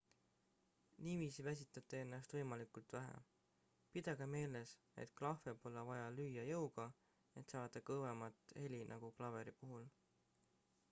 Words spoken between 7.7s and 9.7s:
kõvemat heli nagu klaveri